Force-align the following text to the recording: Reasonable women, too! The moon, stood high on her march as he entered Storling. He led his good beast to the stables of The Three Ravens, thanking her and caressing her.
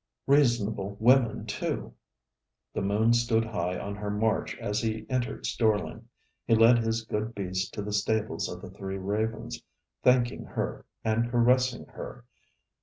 Reasonable 0.25 0.97
women, 0.99 1.45
too! 1.45 1.93
The 2.73 2.81
moon, 2.81 3.13
stood 3.13 3.45
high 3.45 3.77
on 3.77 3.93
her 3.97 4.09
march 4.09 4.57
as 4.57 4.81
he 4.81 5.05
entered 5.11 5.45
Storling. 5.45 6.09
He 6.47 6.55
led 6.55 6.79
his 6.79 7.03
good 7.05 7.35
beast 7.35 7.71
to 7.75 7.83
the 7.83 7.93
stables 7.93 8.49
of 8.49 8.63
The 8.63 8.71
Three 8.71 8.97
Ravens, 8.97 9.61
thanking 10.01 10.43
her 10.43 10.87
and 11.03 11.29
caressing 11.29 11.85
her. 11.85 12.25